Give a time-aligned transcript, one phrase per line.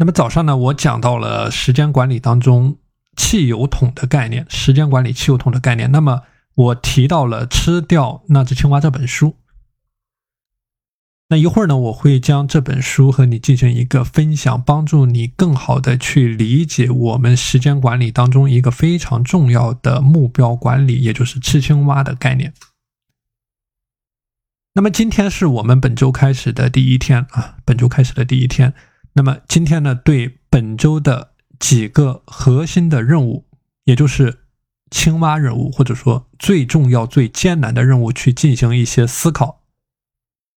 [0.00, 2.78] 那么早上呢，我讲到了时间管理当中
[3.16, 5.90] 汽油桶的概念，时间管理汽油桶的概念。
[5.90, 6.22] 那么
[6.54, 9.34] 我提到了《吃掉那只青蛙》这本书。
[11.30, 22.54] 那一会儿呢，我会将这本书和你进行一个分享，帮助你更好的去理解我们时间管理当中一个非常重要的目标管理，也就是吃青蛙的概念。
[24.74, 28.72] 那么今天是我们本周开始的第一天啊，本周开始的第一天。
[29.18, 33.48] 那么今天呢，对本周的几个核心的任务，
[33.82, 34.44] 也就是
[34.92, 39.64] 青蛙任务，或者说最重要、最艰难的任务，去进行一些思考。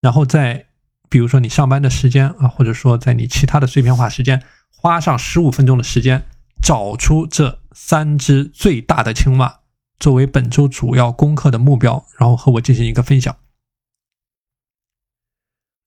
[0.00, 0.66] 然后在
[1.10, 4.40] 比如说你上班的时间啊，或者说在你其他的碎片化时间，
[4.70, 6.22] 花上十五分钟的时间，
[6.62, 9.58] 找出这三只最大的青蛙，
[9.98, 13.34] 作为本周主要功课的目标，然后和我进行一个分享。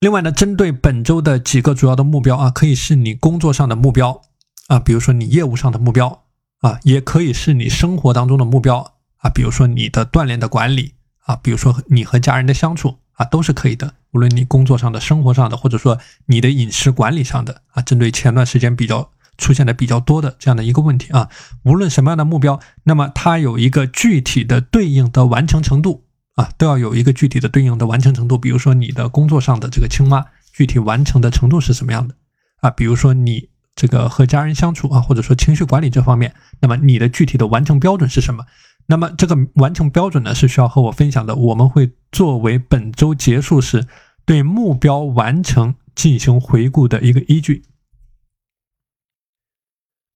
[0.05, 4.21] 另外呢，针对本周的几个主要的目标啊，可以是你工作上的目标
[4.67, 6.25] 啊，比如说你业务上的目标
[6.61, 13.95] 啊，也可以是你生活当中的目标啊，比如说你的锻炼的管理啊，比如说你和家人的相处啊，都是可以的。
[14.11, 21.31] 无论你工作上的、生活上的，或者说你的饮食管理上的啊，针对前段时间比较出现的比较多的这样的一个问题啊，
[21.63, 26.04] 无论什么样的目标，那么它有一个具体的对应的完成程度。
[26.35, 28.37] 啊，都要有一个具体的对应的完成程度。
[28.37, 32.15] 比如说你的工作上的这个青蛙具体完成的程度是什么样的
[32.61, 32.69] 啊？
[32.69, 38.45] 比如说你这个和家人相处啊，或者说情绪管理这方面，那么你的具体的完成标准是什么？
[38.87, 41.35] 那么这个完成标准呢，是需要和我分享的。
[41.35, 43.87] 我们会作为本周结束时
[44.25, 47.63] 对目标完成进行回顾的一个依据。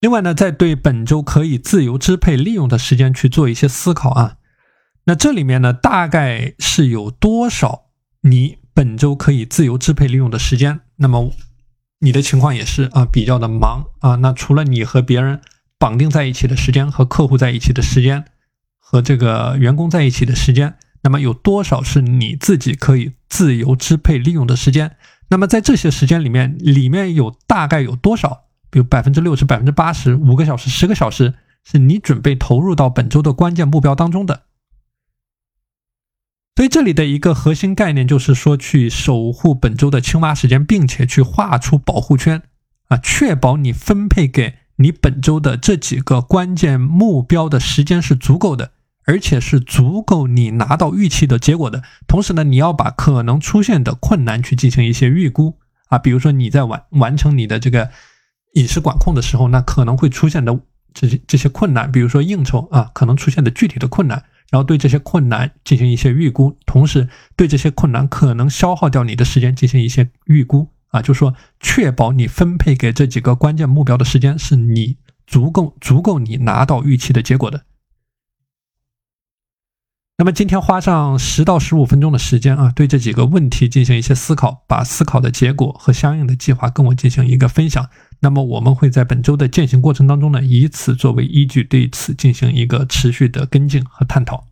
[0.02, 4.36] 另外呢，在对本周可以自由支配利用的时间去做一些思考啊。
[5.10, 7.86] 那这里面呢，大概是有多少
[8.22, 10.82] 你本周可以自由支配利用的时间？
[10.98, 11.32] 那么
[12.02, 14.18] 你的情况也是啊，比较的忙啊。
[14.18, 15.42] 那除了你和别人
[15.80, 18.24] 绑定在一起的时间，和客户在一起的时间，
[18.80, 24.96] 和这个员工在一起的时间，那么有多少是你自己可以自由支配利用的时间？
[25.30, 28.44] 那么在这些时间里面，里面有大概有多少？
[28.70, 34.44] 比如百分之六十、百分之八十、五个小时、十个小时，是你准备投入到本周的关键目标当中的？
[36.60, 42.42] 所以这里的一个核心概念就是说，去守护本周的青蛙时间，并且去画出保护圈，
[42.90, 48.72] 啊，确保你分配给你本周的这几个关键目标的时间是足够的，
[49.06, 51.82] 而且是足够你拿到预期的结果的。
[52.06, 57.90] 同时呢，你要把可能出现的困难去进行一些预估，啊，比如说你在完完成你的这个
[58.56, 60.60] 饮食管控的时候，那可能会出现的
[60.94, 64.26] 这些这些困难，比如说应酬啊，可能出现的具体的困难。
[64.52, 77.64] 然后对这些困难进行一些预估，同时对这些困难可能消耗掉你的时间进行一些预估啊，就说确保你分配给这几个关键目标的时间是你足够足够你拿到预期的结果的。
[80.20, 87.90] 那么今天花上十到十五分钟的时间啊，对这几个问题进行一些思考，把思考的结果和相应的计划跟我进行一个分享。
[88.20, 94.44] 那么我们会在本周的践行过程当中呢，以此作为依据，对此进行一个持续的跟进和探讨。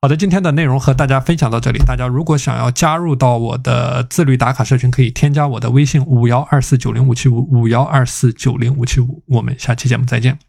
[0.00, 1.78] 好的，今天的内容和大家分享到这里。
[1.80, 9.22] 大家如果想要加入到我的自律打卡社群，可以添加我的微信五幺二四九零五七五五幺二四九零五七五。
[9.26, 10.38] 我们下期节目再见。